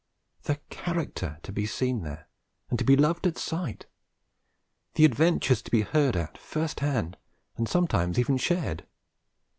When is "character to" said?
0.71-1.51